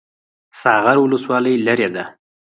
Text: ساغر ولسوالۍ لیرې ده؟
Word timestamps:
ساغر 0.61 0.97
ولسوالۍ 1.01 1.55
لیرې 1.65 1.89
ده؟ 1.95 2.03